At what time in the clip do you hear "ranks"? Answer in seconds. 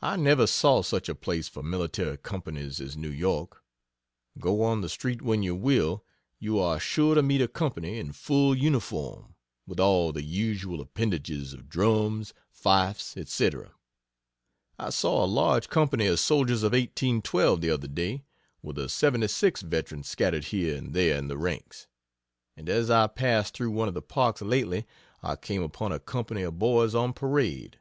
21.38-21.86